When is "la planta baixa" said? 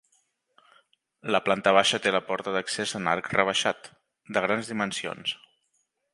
1.35-1.99